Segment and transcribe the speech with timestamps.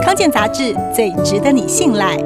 [0.00, 2.16] 康健杂志最值得你信赖。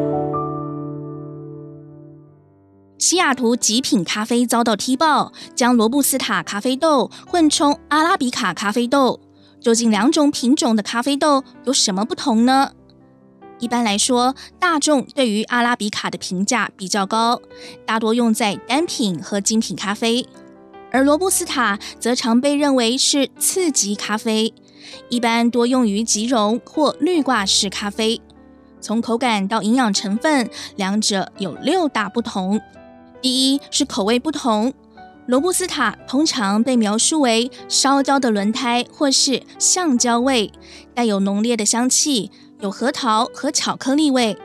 [2.99, 9.21] 西雅图极品咖啡遭到踢爆，将罗布斯塔咖啡豆混充阿拉比卡咖啡豆。
[9.61, 12.73] 究竟两种品种的咖啡豆有什么不同呢？
[13.59, 17.41] 一般来说，大众对于阿拉比卡的评价比较高，
[17.85, 20.27] 大多用在单品和精品咖啡，
[20.93, 24.55] 而罗布斯塔则常被认为是次级咖啡，
[25.09, 28.21] 一般多用于即溶或滤挂式咖啡。
[28.81, 32.61] 从口感到营养成分，两者有六大不同。
[33.21, 34.73] 第一是口味不同。
[35.27, 40.53] 罗布斯塔通常被描述为烧焦的轮胎或是橡胶味，
[40.95, 42.31] 带有浓烈的香气，
[42.61, 44.37] 有核桃和巧克力味；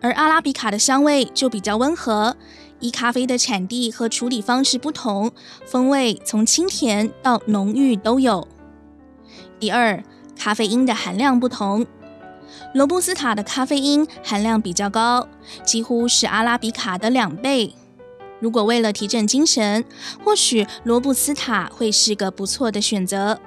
[0.00, 2.36] 而阿拉比卡的香味就比较温和。
[2.80, 5.30] 依咖啡的产地和处理方式不同，
[5.64, 8.48] 风味从清甜到浓郁都有。
[9.58, 10.02] 第二，
[10.38, 11.86] 咖啡因的含量不同，
[12.74, 15.26] 罗布斯塔的咖啡因含量比较高，
[15.64, 17.74] 几乎是阿拉比卡的两倍。
[18.38, 19.82] 如果为了提振精神，
[20.22, 23.40] 或许罗布斯塔会是个不错的选择。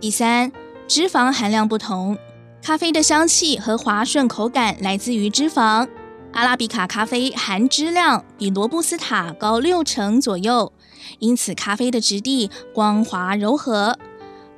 [0.00, 0.50] 第三，
[0.86, 2.16] 脂肪含量不同，
[2.62, 5.86] 咖啡的香气和滑顺口感来自于脂肪。
[6.32, 10.72] 阿拉比卡咖啡含脂量比罗布斯塔高六成左右，
[11.18, 13.98] 因此咖啡的质地光滑柔和。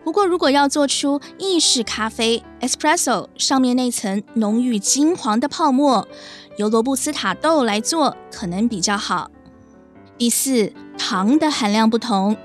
[0.03, 6.09] 不过，如果要做出意式咖啡 （Espresso），上面那层浓郁金黄的泡沫，
[6.56, 9.31] 由罗布斯塔豆来做可能比较好。
[10.17, 12.37] 第四，糖的含量不同，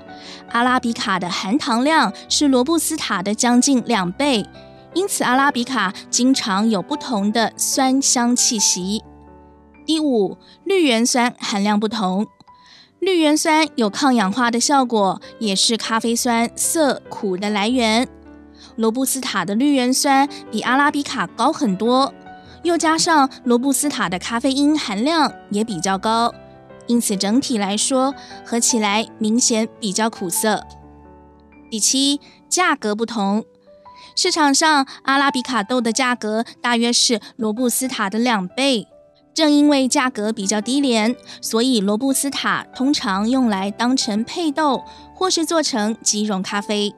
[0.50, 4.46] 阿拉比卡的含糖量是罗布斯塔的将近两倍，
[4.94, 9.02] 因此阿拉比卡经常有不同的酸香气息。
[9.84, 12.26] 第五，绿原酸含量不同，
[13.06, 18.08] 绿原酸有抗氧化的效果，也是咖啡酸涩苦的来源。
[18.74, 22.12] 罗布斯塔的绿原酸比阿拉比卡高很多，
[22.64, 26.34] 又加上罗布斯塔的咖啡因含量也比较高。
[26.88, 28.12] 因此，整体来说，
[28.44, 30.66] 喝起来明显比较苦涩。
[31.70, 33.44] 第七，价格不同，
[34.16, 38.88] 市场上阿拉比卡豆的价格大约是罗布斯塔的两倍。
[39.36, 44.82] 正因为价格比较低廉，所以罗布斯塔通常用来当成配豆，
[45.14, 46.94] 或是做成即溶咖啡。